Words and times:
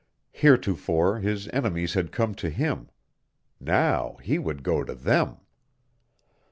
Heretofore 0.31 1.19
his 1.19 1.47
enemies 1.49 1.93
had 1.93 2.11
come 2.11 2.33
to 2.33 2.49
him; 2.49 2.89
now 3.59 4.15
he 4.23 4.39
would 4.39 4.63
go 4.63 4.83
to 4.83 4.95
them. 4.95 5.37